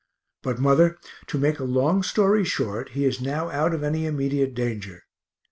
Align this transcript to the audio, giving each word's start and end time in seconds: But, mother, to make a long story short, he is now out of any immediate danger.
But, 0.41 0.57
mother, 0.57 0.97
to 1.27 1.37
make 1.37 1.59
a 1.59 1.63
long 1.63 2.01
story 2.01 2.43
short, 2.43 2.89
he 2.93 3.05
is 3.05 3.21
now 3.21 3.51
out 3.51 3.71
of 3.71 3.83
any 3.83 4.07
immediate 4.07 4.55
danger. 4.55 5.03